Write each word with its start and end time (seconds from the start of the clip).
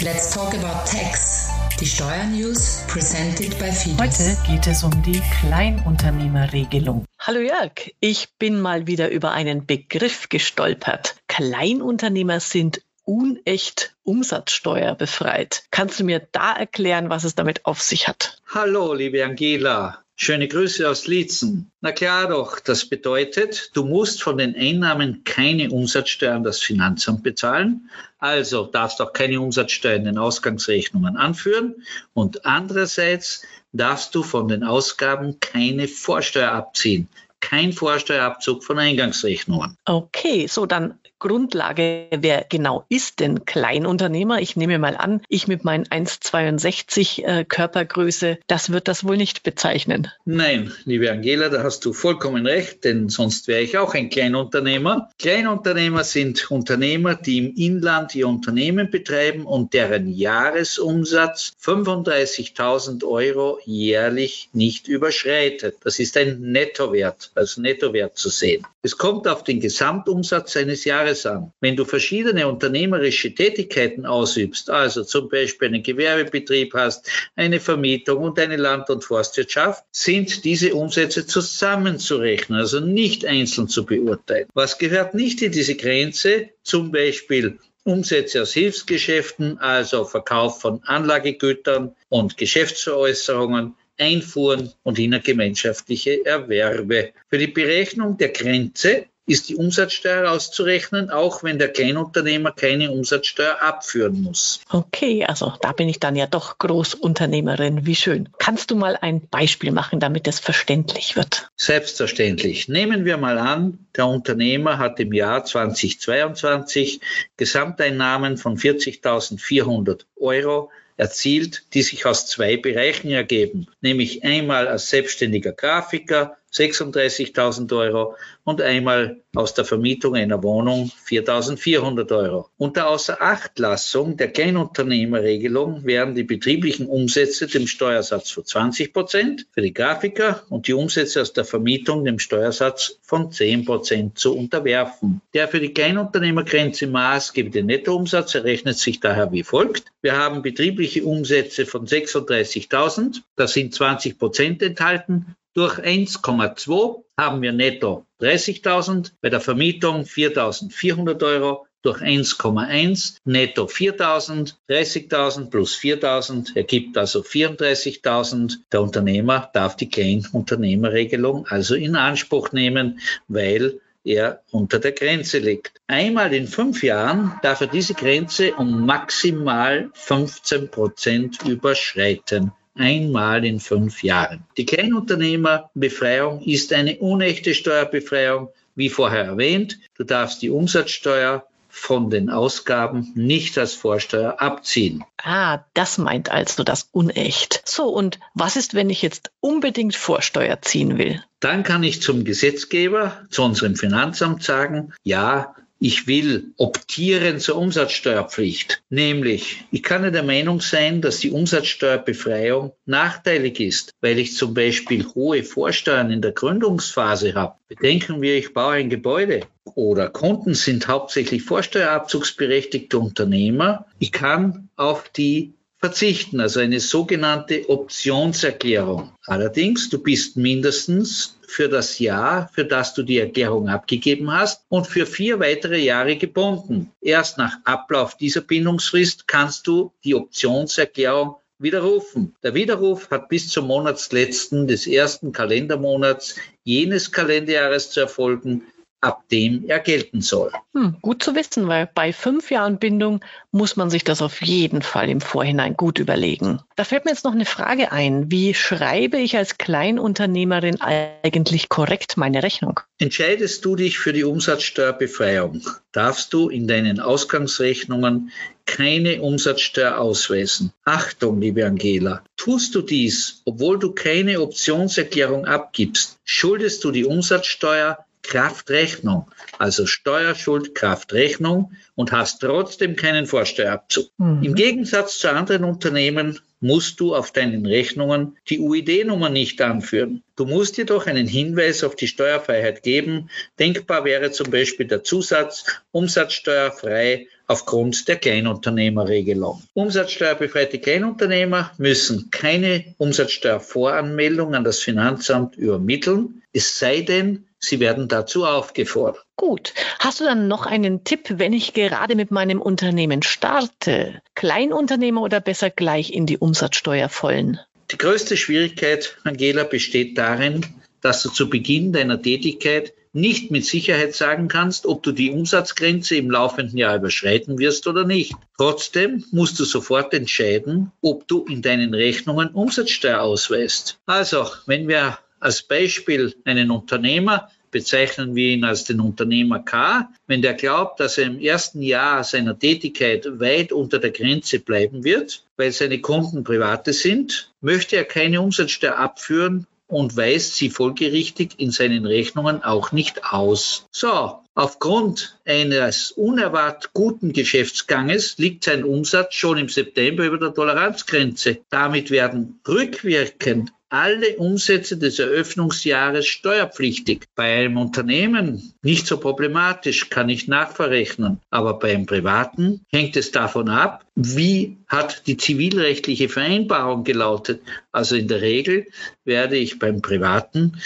Let's 0.00 0.32
talk 0.32 0.54
about 0.54 0.86
tax. 0.86 1.48
Die 1.80 1.84
Steuernews 1.84 2.84
presented 2.86 3.58
by 3.58 3.72
Fides. 3.72 3.98
Heute 3.98 4.38
geht 4.46 4.68
es 4.68 4.84
um 4.84 5.02
die 5.02 5.20
Kleinunternehmerregelung. 5.40 7.04
Hallo 7.18 7.40
Jörg, 7.40 7.72
ich 7.98 8.28
bin 8.38 8.60
mal 8.60 8.86
wieder 8.86 9.10
über 9.10 9.32
einen 9.32 9.66
Begriff 9.66 10.28
gestolpert. 10.28 11.16
Kleinunternehmer 11.26 12.38
sind 12.38 12.80
unecht 13.02 13.96
umsatzsteuerbefreit. 14.04 15.64
Kannst 15.72 15.98
du 15.98 16.04
mir 16.04 16.28
da 16.30 16.52
erklären, 16.52 17.10
was 17.10 17.24
es 17.24 17.34
damit 17.34 17.66
auf 17.66 17.82
sich 17.82 18.06
hat? 18.06 18.40
Hallo, 18.54 18.94
liebe 18.94 19.24
Angela. 19.24 20.04
Schöne 20.20 20.48
Grüße 20.48 20.90
aus 20.90 21.06
Lietzen. 21.06 21.70
Na 21.80 21.92
klar 21.92 22.26
doch, 22.26 22.58
das 22.58 22.86
bedeutet, 22.86 23.70
du 23.74 23.84
musst 23.84 24.20
von 24.20 24.36
den 24.36 24.56
Einnahmen 24.56 25.22
keine 25.22 25.70
Umsatzsteuer 25.70 26.34
an 26.34 26.42
das 26.42 26.58
Finanzamt 26.58 27.22
bezahlen, 27.22 27.88
also 28.18 28.66
darfst 28.66 29.00
auch 29.00 29.12
keine 29.12 29.40
Umsatzsteuer 29.40 29.94
in 29.94 30.06
den 30.06 30.18
Ausgangsrechnungen 30.18 31.16
anführen. 31.16 31.84
Und 32.14 32.44
andererseits 32.44 33.46
darfst 33.72 34.12
du 34.16 34.24
von 34.24 34.48
den 34.48 34.64
Ausgaben 34.64 35.38
keine 35.38 35.86
Vorsteuer 35.86 36.50
abziehen, 36.50 37.08
kein 37.48 37.72
Vorsteuerabzug 37.72 38.62
von 38.62 38.78
Eingangsrechnungen. 38.78 39.76
Okay, 39.86 40.46
so 40.48 40.66
dann 40.66 40.98
Grundlage, 41.18 42.06
wer 42.16 42.46
genau 42.48 42.84
ist 42.88 43.18
denn 43.20 43.44
Kleinunternehmer? 43.44 44.40
Ich 44.40 44.56
nehme 44.56 44.78
mal 44.78 44.96
an, 44.96 45.20
ich 45.28 45.48
mit 45.48 45.64
meinen 45.64 45.84
1,62 45.84 47.24
äh, 47.24 47.44
Körpergröße, 47.44 48.38
das 48.46 48.70
wird 48.70 48.86
das 48.86 49.04
wohl 49.04 49.16
nicht 49.16 49.42
bezeichnen. 49.42 50.08
Nein, 50.24 50.72
liebe 50.84 51.10
Angela, 51.10 51.48
da 51.48 51.62
hast 51.64 51.84
du 51.84 51.92
vollkommen 51.92 52.46
recht, 52.46 52.84
denn 52.84 53.08
sonst 53.08 53.48
wäre 53.48 53.62
ich 53.62 53.78
auch 53.78 53.94
ein 53.94 54.10
Kleinunternehmer. 54.10 55.10
Kleinunternehmer 55.18 56.04
sind 56.04 56.50
Unternehmer, 56.50 57.16
die 57.16 57.38
im 57.38 57.54
Inland 57.56 58.14
ihr 58.14 58.28
Unternehmen 58.28 58.90
betreiben 58.90 59.44
und 59.44 59.74
deren 59.74 60.08
Jahresumsatz 60.08 61.54
35.000 61.62 63.04
Euro 63.04 63.58
jährlich 63.64 64.50
nicht 64.52 64.86
überschreitet. 64.86 65.78
Das 65.82 65.98
ist 65.98 66.16
ein 66.16 66.40
Nettowert, 66.40 67.32
als 67.38 67.56
Nettowert 67.56 68.18
zu 68.18 68.28
sehen. 68.28 68.66
Es 68.82 68.98
kommt 68.98 69.26
auf 69.26 69.44
den 69.44 69.60
Gesamtumsatz 69.60 70.56
eines 70.56 70.84
Jahres 70.84 71.24
an. 71.24 71.52
Wenn 71.60 71.76
du 71.76 71.84
verschiedene 71.84 72.48
unternehmerische 72.48 73.34
Tätigkeiten 73.34 74.04
ausübst, 74.04 74.70
also 74.70 75.04
zum 75.04 75.28
Beispiel 75.28 75.68
einen 75.68 75.82
Gewerbebetrieb 75.82 76.74
hast, 76.74 77.08
eine 77.36 77.60
Vermietung 77.60 78.22
und 78.24 78.38
eine 78.38 78.56
Land- 78.56 78.90
und 78.90 79.04
Forstwirtschaft, 79.04 79.84
sind 79.92 80.44
diese 80.44 80.74
Umsätze 80.74 81.26
zusammenzurechnen, 81.26 82.58
also 82.58 82.80
nicht 82.80 83.24
einzeln 83.24 83.68
zu 83.68 83.86
beurteilen. 83.86 84.48
Was 84.54 84.78
gehört 84.78 85.14
nicht 85.14 85.40
in 85.42 85.52
diese 85.52 85.76
Grenze? 85.76 86.50
Zum 86.62 86.92
Beispiel 86.92 87.58
Umsätze 87.84 88.42
aus 88.42 88.52
Hilfsgeschäften, 88.52 89.58
also 89.58 90.04
Verkauf 90.04 90.60
von 90.60 90.82
Anlagegütern 90.84 91.94
und 92.10 92.36
Geschäftsveräußerungen, 92.36 93.76
Einfuhren 93.98 94.72
und 94.82 94.98
innergemeinschaftliche 94.98 96.24
Erwerbe. 96.24 97.12
Für 97.28 97.38
die 97.38 97.48
Berechnung 97.48 98.16
der 98.16 98.30
Grenze 98.30 99.06
ist 99.28 99.50
die 99.50 99.56
Umsatzsteuer 99.56 100.30
auszurechnen, 100.30 101.10
auch 101.10 101.42
wenn 101.42 101.58
der 101.58 101.68
Kleinunternehmer 101.68 102.50
keine 102.50 102.90
Umsatzsteuer 102.90 103.60
abführen 103.60 104.22
muss. 104.22 104.60
Okay, 104.70 105.24
also 105.24 105.52
da 105.60 105.72
bin 105.72 105.88
ich 105.88 106.00
dann 106.00 106.16
ja 106.16 106.26
doch 106.26 106.56
Großunternehmerin. 106.58 107.84
Wie 107.84 107.94
schön. 107.94 108.30
Kannst 108.38 108.70
du 108.70 108.76
mal 108.76 108.96
ein 109.00 109.20
Beispiel 109.28 109.70
machen, 109.70 110.00
damit 110.00 110.26
es 110.26 110.40
verständlich 110.40 111.14
wird? 111.14 111.50
Selbstverständlich. 111.56 112.68
Nehmen 112.68 113.04
wir 113.04 113.18
mal 113.18 113.36
an, 113.36 113.86
der 113.94 114.06
Unternehmer 114.06 114.78
hat 114.78 114.98
im 114.98 115.12
Jahr 115.12 115.44
2022 115.44 117.00
Gesamteinnahmen 117.36 118.38
von 118.38 118.56
40.400 118.56 120.06
Euro 120.18 120.70
erzielt, 120.98 121.62
die 121.74 121.82
sich 121.82 122.04
aus 122.06 122.26
zwei 122.26 122.56
Bereichen 122.56 123.10
ergeben, 123.10 123.68
nämlich 123.80 124.24
einmal 124.24 124.68
als 124.68 124.90
selbstständiger 124.90 125.52
Grafiker 125.52 126.36
36.000 126.52 127.76
Euro 127.76 128.16
und 128.44 128.62
einmal 128.62 129.20
aus 129.34 129.54
der 129.54 129.64
Vermietung 129.64 130.16
einer 130.16 130.42
Wohnung 130.42 130.90
4.400 131.06 132.16
Euro. 132.16 132.48
Unter 132.56 132.88
Außerachtlassung 132.88 134.16
der 134.16 134.32
Kleinunternehmerregelung 134.32 135.84
werden 135.84 136.14
die 136.14 136.24
betrieblichen 136.24 136.86
Umsätze 136.86 137.46
dem 137.46 137.66
Steuersatz 137.66 138.30
von 138.30 138.44
20 138.44 138.92
Prozent 138.92 139.46
für 139.52 139.60
die 139.60 139.74
Grafiker 139.74 140.44
und 140.48 140.66
die 140.66 140.72
Umsätze 140.72 141.20
aus 141.20 141.32
der 141.32 141.44
Vermietung 141.44 142.04
dem 142.04 142.18
Steuersatz 142.18 142.98
von 143.02 143.30
10 143.30 143.66
Prozent 143.66 144.18
zu 144.18 144.34
unterwerfen. 144.36 145.20
Der 145.34 145.48
für 145.48 145.60
die 145.60 145.74
Kleinunternehmergrenze 145.74 146.86
maßgebende 146.86 147.62
Nettoumsatz 147.62 148.34
errechnet 148.34 148.78
sich 148.78 149.00
daher 149.00 149.30
wie 149.32 149.44
folgt. 149.44 149.84
Wir 150.00 150.16
haben 150.16 150.42
betriebliche 150.42 151.04
Umsätze 151.04 151.66
von 151.66 151.86
36.000, 151.86 153.20
da 153.36 153.46
sind 153.46 153.74
20 153.74 154.18
Prozent 154.18 154.62
enthalten 154.62 155.36
durch 155.58 155.80
1,2 155.80 157.02
haben 157.18 157.42
wir 157.42 157.50
netto 157.50 158.06
30.000, 158.20 159.10
bei 159.20 159.28
der 159.28 159.40
Vermietung 159.40 160.02
4.400 160.02 161.20
Euro, 161.24 161.66
durch 161.82 162.00
1,1 162.00 163.16
netto 163.24 163.64
4.000, 163.64 164.54
30.000 164.68 165.50
plus 165.50 165.76
4.000 165.76 166.54
ergibt 166.54 166.96
also 166.96 167.22
34.000. 167.22 168.58
Der 168.70 168.82
Unternehmer 168.82 169.50
darf 169.52 169.74
die 169.74 169.90
Kleinunternehmerregelung 169.90 171.48
also 171.48 171.74
in 171.74 171.96
Anspruch 171.96 172.52
nehmen, 172.52 173.00
weil 173.26 173.80
er 174.04 174.42
unter 174.52 174.78
der 174.78 174.92
Grenze 174.92 175.38
liegt. 175.38 175.80
Einmal 175.88 176.34
in 176.34 176.46
fünf 176.46 176.84
Jahren 176.84 177.32
darf 177.42 177.62
er 177.62 177.66
diese 177.66 177.94
Grenze 177.94 178.54
um 178.54 178.86
maximal 178.86 179.90
15 179.92 180.70
Prozent 180.70 181.42
überschreiten 181.44 182.52
einmal 182.78 183.44
in 183.44 183.60
fünf 183.60 184.02
Jahren. 184.02 184.44
Die 184.56 184.66
Kleinunternehmerbefreiung 184.66 186.42
ist 186.42 186.72
eine 186.72 186.96
unechte 186.98 187.54
Steuerbefreiung, 187.54 188.48
wie 188.74 188.88
vorher 188.88 189.24
erwähnt. 189.24 189.78
Du 189.96 190.04
darfst 190.04 190.40
die 190.42 190.50
Umsatzsteuer 190.50 191.44
von 191.68 192.10
den 192.10 192.30
Ausgaben 192.30 193.12
nicht 193.14 193.58
als 193.58 193.74
Vorsteuer 193.74 194.40
abziehen. 194.40 195.04
Ah, 195.22 195.60
das 195.74 195.98
meint 195.98 196.30
also 196.30 196.64
das 196.64 196.88
unecht. 196.92 197.62
So, 197.64 197.88
und 197.88 198.18
was 198.34 198.56
ist, 198.56 198.74
wenn 198.74 198.90
ich 198.90 199.02
jetzt 199.02 199.30
unbedingt 199.40 199.94
Vorsteuer 199.94 200.60
ziehen 200.62 200.98
will? 200.98 201.22
Dann 201.40 201.62
kann 201.62 201.82
ich 201.82 202.02
zum 202.02 202.24
Gesetzgeber, 202.24 203.24
zu 203.30 203.42
unserem 203.42 203.76
Finanzamt 203.76 204.42
sagen, 204.42 204.92
ja, 205.04 205.54
ich 205.80 206.06
will 206.06 206.52
optieren 206.56 207.38
zur 207.38 207.56
Umsatzsteuerpflicht. 207.56 208.82
Nämlich, 208.90 209.64
ich 209.70 209.82
kann 209.82 210.02
ja 210.02 210.10
der 210.10 210.24
Meinung 210.24 210.60
sein, 210.60 211.00
dass 211.00 211.20
die 211.20 211.30
Umsatzsteuerbefreiung 211.30 212.72
nachteilig 212.84 213.60
ist, 213.60 213.94
weil 214.00 214.18
ich 214.18 214.34
zum 214.34 214.54
Beispiel 214.54 215.06
hohe 215.14 215.44
Vorsteuern 215.44 216.10
in 216.10 216.22
der 216.22 216.32
Gründungsphase 216.32 217.34
habe. 217.34 217.56
Bedenken 217.68 218.20
wir, 218.20 218.36
ich 218.36 218.52
baue 218.52 218.74
ein 218.74 218.90
Gebäude 218.90 219.42
oder 219.74 220.08
Kunden 220.08 220.54
sind 220.54 220.88
hauptsächlich 220.88 221.42
vorsteuerabzugsberechtigte 221.42 222.98
Unternehmer. 222.98 223.86
Ich 223.98 224.10
kann 224.10 224.70
auf 224.76 225.08
die 225.10 225.54
verzichten, 225.78 226.40
also 226.40 226.60
eine 226.60 226.80
sogenannte 226.80 227.68
Optionserklärung. 227.68 229.12
Allerdings, 229.26 229.88
du 229.88 230.02
bist 230.02 230.36
mindestens 230.36 231.38
für 231.46 231.68
das 231.68 231.98
Jahr, 231.98 232.50
für 232.52 232.64
das 232.64 232.94
du 232.94 233.02
die 233.02 233.18
Erklärung 233.18 233.68
abgegeben 233.68 234.32
hast 234.32 234.64
und 234.68 234.86
für 234.86 235.06
vier 235.06 235.40
weitere 235.40 235.78
Jahre 235.78 236.16
gebunden. 236.16 236.90
Erst 237.00 237.38
nach 237.38 237.58
Ablauf 237.64 238.16
dieser 238.16 238.40
Bindungsfrist 238.40 239.26
kannst 239.28 239.66
du 239.66 239.92
die 240.04 240.14
Optionserklärung 240.14 241.36
widerrufen. 241.58 242.34
Der 242.42 242.54
Widerruf 242.54 243.10
hat 243.10 243.28
bis 243.28 243.48
zum 243.48 243.66
Monatsletzten 243.66 244.66
des 244.66 244.86
ersten 244.86 245.32
Kalendermonats 245.32 246.36
jenes 246.64 247.10
Kalenderjahres 247.10 247.90
zu 247.90 248.00
erfolgen, 248.00 248.62
ab 249.00 249.28
dem 249.30 249.64
er 249.68 249.78
gelten 249.78 250.20
soll. 250.20 250.50
Hm, 250.74 250.96
gut 251.02 251.22
zu 251.22 251.34
wissen, 251.34 251.68
weil 251.68 251.88
bei 251.94 252.12
fünf 252.12 252.50
Jahren 252.50 252.78
Bindung 252.78 253.24
muss 253.52 253.76
man 253.76 253.90
sich 253.90 254.04
das 254.04 254.22
auf 254.22 254.42
jeden 254.42 254.82
Fall 254.82 255.08
im 255.08 255.20
Vorhinein 255.20 255.76
gut 255.76 255.98
überlegen. 255.98 256.60
Da 256.76 256.84
fällt 256.84 257.04
mir 257.04 257.12
jetzt 257.12 257.24
noch 257.24 257.32
eine 257.32 257.44
Frage 257.44 257.92
ein. 257.92 258.30
Wie 258.30 258.54
schreibe 258.54 259.18
ich 259.18 259.36
als 259.36 259.58
Kleinunternehmerin 259.58 260.80
eigentlich 260.80 261.68
korrekt 261.68 262.16
meine 262.16 262.42
Rechnung? 262.42 262.80
Entscheidest 262.98 263.64
du 263.64 263.76
dich 263.76 263.98
für 263.98 264.12
die 264.12 264.24
Umsatzsteuerbefreiung, 264.24 265.62
darfst 265.92 266.32
du 266.32 266.48
in 266.48 266.66
deinen 266.66 267.00
Ausgangsrechnungen 267.00 268.32
keine 268.66 269.22
Umsatzsteuer 269.22 269.96
ausweisen. 269.98 270.72
Achtung, 270.84 271.40
liebe 271.40 271.64
Angela, 271.64 272.22
tust 272.36 272.74
du 272.74 272.82
dies, 272.82 273.40
obwohl 273.46 273.78
du 273.78 273.92
keine 273.92 274.42
Optionserklärung 274.42 275.46
abgibst, 275.46 276.18
schuldest 276.24 276.84
du 276.84 276.90
die 276.90 277.06
Umsatzsteuer 277.06 278.04
Kraftrechnung, 278.28 279.30
also 279.58 279.86
Steuerschuld 279.86 280.74
Kraftrechnung 280.74 281.72
und 281.94 282.12
hast 282.12 282.40
trotzdem 282.40 282.94
keinen 282.94 283.26
Vorsteuerabzug. 283.26 284.10
Mhm. 284.18 284.42
Im 284.42 284.54
Gegensatz 284.54 285.18
zu 285.18 285.32
anderen 285.32 285.64
Unternehmen 285.64 286.38
musst 286.60 287.00
du 287.00 287.14
auf 287.14 287.32
deinen 287.32 287.64
Rechnungen 287.64 288.36
die 288.50 288.58
UID-Nummer 288.58 289.30
nicht 289.30 289.62
anführen. 289.62 290.22
Du 290.36 290.44
musst 290.44 290.76
jedoch 290.76 291.06
einen 291.06 291.26
Hinweis 291.26 291.84
auf 291.84 291.96
die 291.96 292.08
Steuerfreiheit 292.08 292.82
geben. 292.82 293.30
Denkbar 293.58 294.04
wäre 294.04 294.30
zum 294.30 294.50
Beispiel 294.50 294.86
der 294.86 295.04
Zusatz 295.04 295.64
umsatzsteuerfrei 295.92 297.28
aufgrund 297.46 298.08
der 298.08 298.16
Kleinunternehmerregelung. 298.16 299.62
Umsatzsteuerbefreite 299.72 300.78
Kleinunternehmer 300.78 301.72
müssen 301.78 302.30
keine 302.30 302.94
Umsatzsteuervoranmeldung 302.98 304.54
an 304.54 304.64
das 304.64 304.80
Finanzamt 304.80 305.56
übermitteln, 305.56 306.42
es 306.52 306.78
sei 306.78 307.00
denn, 307.00 307.47
sie 307.58 307.80
werden 307.80 308.08
dazu 308.08 308.44
aufgefordert. 308.44 309.24
Gut. 309.36 309.72
Hast 309.98 310.20
du 310.20 310.24
dann 310.24 310.48
noch 310.48 310.66
einen 310.66 311.04
Tipp, 311.04 311.38
wenn 311.38 311.52
ich 311.52 311.74
gerade 311.74 312.14
mit 312.14 312.30
meinem 312.30 312.60
Unternehmen 312.60 313.22
starte? 313.22 314.20
Kleinunternehmer 314.34 315.22
oder 315.22 315.40
besser 315.40 315.70
gleich 315.70 316.12
in 316.12 316.26
die 316.26 316.38
Umsatzsteuer 316.38 317.08
vollen? 317.08 317.60
Die 317.90 317.98
größte 317.98 318.36
Schwierigkeit, 318.36 319.16
Angela, 319.24 319.64
besteht 319.64 320.18
darin, 320.18 320.66
dass 321.00 321.22
du 321.22 321.30
zu 321.30 321.48
Beginn 321.48 321.92
deiner 321.92 322.20
Tätigkeit 322.20 322.92
nicht 323.12 323.50
mit 323.50 323.64
Sicherheit 323.64 324.14
sagen 324.14 324.48
kannst, 324.48 324.86
ob 324.86 325.02
du 325.02 325.12
die 325.12 325.30
Umsatzgrenze 325.30 326.16
im 326.16 326.30
laufenden 326.30 326.76
Jahr 326.76 326.96
überschreiten 326.96 327.58
wirst 327.58 327.86
oder 327.86 328.04
nicht. 328.04 328.34
Trotzdem 328.56 329.24
musst 329.30 329.58
du 329.58 329.64
sofort 329.64 330.12
entscheiden, 330.14 330.92
ob 331.00 331.26
du 331.26 331.44
in 331.44 331.62
deinen 331.62 331.94
Rechnungen 331.94 332.50
Umsatzsteuer 332.50 333.20
ausweist. 333.20 333.98
Also, 334.06 334.46
wenn 334.66 334.88
wir 334.88 335.18
als 335.40 335.62
Beispiel 335.62 336.34
einen 336.44 336.70
Unternehmer 336.70 337.50
bezeichnen 337.70 338.34
wir 338.34 338.50
ihn 338.50 338.64
als 338.64 338.84
den 338.84 339.00
Unternehmer 339.00 339.60
K. 339.60 340.10
Wenn 340.26 340.42
der 340.42 340.54
glaubt, 340.54 341.00
dass 341.00 341.18
er 341.18 341.26
im 341.26 341.38
ersten 341.38 341.82
Jahr 341.82 342.24
seiner 342.24 342.58
Tätigkeit 342.58 343.26
weit 343.40 343.72
unter 343.72 343.98
der 343.98 344.10
Grenze 344.10 344.58
bleiben 344.58 345.04
wird, 345.04 345.44
weil 345.56 345.72
seine 345.72 346.00
Kunden 346.00 346.44
private 346.44 346.92
sind, 346.92 347.52
möchte 347.60 347.96
er 347.96 348.04
keine 348.04 348.40
Umsatzsteuer 348.40 348.96
abführen 348.96 349.66
und 349.86 350.16
weist 350.16 350.56
sie 350.56 350.68
folgerichtig 350.68 351.52
in 351.56 351.70
seinen 351.70 352.04
Rechnungen 352.04 352.62
auch 352.62 352.92
nicht 352.92 353.24
aus. 353.24 353.86
So, 353.90 354.38
aufgrund 354.54 355.38
eines 355.46 356.10
unerwartet 356.10 356.92
guten 356.92 357.32
Geschäftsganges 357.32 358.36
liegt 358.36 358.64
sein 358.64 358.84
Umsatz 358.84 359.34
schon 359.34 359.56
im 359.56 359.70
September 359.70 360.24
über 360.24 360.38
der 360.38 360.52
Toleranzgrenze. 360.52 361.58
Damit 361.70 362.10
werden 362.10 362.60
rückwirkend 362.68 363.72
alle 363.90 364.36
Umsätze 364.36 364.98
des 364.98 365.18
Eröffnungsjahres 365.18 366.26
steuerpflichtig. 366.26 367.26
Bei 367.34 367.60
einem 367.60 367.78
Unternehmen 367.78 368.74
nicht 368.82 369.06
so 369.06 369.18
problematisch, 369.18 370.10
kann 370.10 370.28
ich 370.28 370.48
nachverrechnen. 370.48 371.40
Aber 371.50 371.78
beim 371.78 372.06
Privaten 372.06 372.84
hängt 372.90 373.16
es 373.16 373.32
davon 373.32 373.68
ab, 373.68 374.04
wie 374.14 374.76
hat 374.88 375.26
die 375.26 375.36
zivilrechtliche 375.36 376.28
Vereinbarung 376.28 377.04
gelautet. 377.04 377.62
Also 377.92 378.16
in 378.16 378.28
der 378.28 378.42
Regel 378.42 378.86
werde 379.24 379.56
ich 379.56 379.78
beim 379.78 380.02
Privaten 380.02 380.80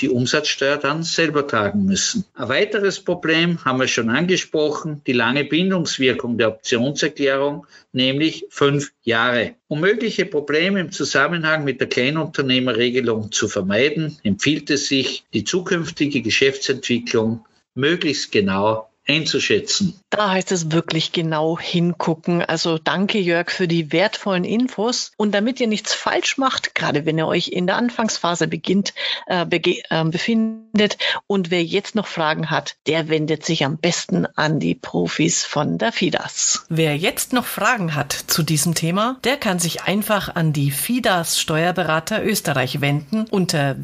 die 0.00 0.08
Umsatzsteuer 0.08 0.76
dann 0.76 1.02
selber 1.02 1.46
tragen 1.46 1.84
müssen. 1.84 2.24
Ein 2.34 2.48
weiteres 2.48 3.00
Problem 3.00 3.64
haben 3.64 3.80
wir 3.80 3.88
schon 3.88 4.10
angesprochen, 4.10 5.02
die 5.06 5.12
lange 5.12 5.44
Bindungswirkung 5.44 6.38
der 6.38 6.48
Optionserklärung, 6.48 7.66
nämlich 7.92 8.46
fünf 8.50 8.92
Jahre. 9.02 9.54
Um 9.68 9.80
mögliche 9.80 10.26
Probleme 10.26 10.80
im 10.80 10.92
Zusammenhang 10.92 11.64
mit 11.64 11.80
der 11.80 11.88
Kleinunternehmerregelung 11.88 13.32
zu 13.32 13.48
vermeiden, 13.48 14.18
empfiehlt 14.22 14.70
es 14.70 14.88
sich, 14.88 15.24
die 15.32 15.44
zukünftige 15.44 16.22
Geschäftsentwicklung 16.22 17.44
möglichst 17.74 18.32
genau 18.32 18.88
einzuschätzen. 19.06 20.00
Da 20.10 20.30
heißt 20.30 20.52
es 20.52 20.70
wirklich 20.70 21.12
genau 21.12 21.58
hingucken. 21.58 22.42
Also 22.42 22.78
danke 22.78 23.18
Jörg 23.18 23.50
für 23.50 23.68
die 23.68 23.92
wertvollen 23.92 24.44
Infos. 24.44 25.12
Und 25.16 25.34
damit 25.34 25.60
ihr 25.60 25.66
nichts 25.66 25.94
falsch 25.94 26.38
macht, 26.38 26.74
gerade 26.74 27.04
wenn 27.04 27.18
ihr 27.18 27.26
euch 27.26 27.48
in 27.48 27.66
der 27.66 27.76
Anfangsphase 27.76 28.48
beginnt, 28.48 28.94
äh, 29.26 29.44
äh, 29.44 30.04
befindet 30.04 30.98
und 31.26 31.50
wer 31.50 31.62
jetzt 31.62 31.94
noch 31.94 32.06
Fragen 32.06 32.50
hat, 32.50 32.76
der 32.86 33.08
wendet 33.08 33.44
sich 33.44 33.64
am 33.64 33.76
besten 33.78 34.26
an 34.36 34.60
die 34.60 34.74
Profis 34.74 35.44
von 35.44 35.78
der 35.78 35.92
FIDAS. 35.92 36.64
Wer 36.68 36.96
jetzt 36.96 37.32
noch 37.32 37.46
Fragen 37.46 37.94
hat 37.94 38.12
zu 38.12 38.42
diesem 38.42 38.74
Thema, 38.74 39.18
der 39.24 39.36
kann 39.36 39.58
sich 39.58 39.82
einfach 39.82 40.34
an 40.34 40.52
die 40.52 40.70
FIDAS 40.70 41.40
Steuerberater 41.40 42.24
Österreich 42.24 42.80
wenden 42.80 43.26
unter 43.30 43.76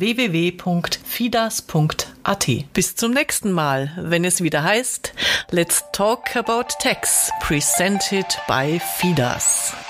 www.fidas.at. 2.24 2.72
Bis 2.72 2.96
zum 2.96 3.12
nächsten 3.12 3.52
Mal, 3.52 3.92
wenn 3.96 4.24
es 4.24 4.42
wieder 4.42 4.62
heißt, 4.62 5.12
Let's 5.50 5.84
talk 5.92 6.36
about 6.36 6.68
tax, 6.80 7.30
presented 7.40 8.26
by 8.46 8.80
FIDAS. 8.98 9.89